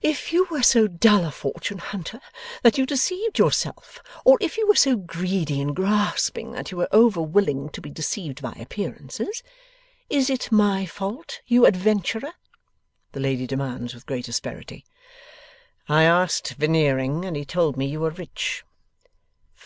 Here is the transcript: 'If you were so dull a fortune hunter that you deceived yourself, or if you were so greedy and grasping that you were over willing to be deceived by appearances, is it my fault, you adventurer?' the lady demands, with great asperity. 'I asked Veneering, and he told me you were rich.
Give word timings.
'If 0.00 0.32
you 0.32 0.46
were 0.50 0.62
so 0.62 0.86
dull 0.88 1.26
a 1.26 1.30
fortune 1.30 1.76
hunter 1.76 2.22
that 2.62 2.78
you 2.78 2.86
deceived 2.86 3.38
yourself, 3.38 4.00
or 4.24 4.38
if 4.40 4.56
you 4.56 4.66
were 4.66 4.74
so 4.74 4.96
greedy 4.96 5.60
and 5.60 5.76
grasping 5.76 6.52
that 6.52 6.70
you 6.70 6.78
were 6.78 6.88
over 6.90 7.20
willing 7.20 7.68
to 7.72 7.82
be 7.82 7.90
deceived 7.90 8.40
by 8.40 8.52
appearances, 8.52 9.42
is 10.08 10.30
it 10.30 10.50
my 10.50 10.86
fault, 10.86 11.42
you 11.46 11.66
adventurer?' 11.66 12.32
the 13.12 13.20
lady 13.20 13.46
demands, 13.46 13.92
with 13.92 14.06
great 14.06 14.26
asperity. 14.26 14.86
'I 15.86 16.02
asked 16.04 16.54
Veneering, 16.54 17.26
and 17.26 17.36
he 17.36 17.44
told 17.44 17.76
me 17.76 17.84
you 17.84 18.00
were 18.00 18.08
rich. 18.12 18.64